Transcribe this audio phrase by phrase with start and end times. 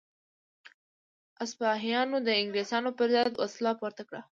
[1.51, 4.21] سپاهیانو د انګلیسانو پر ضد وسله پورته کړه.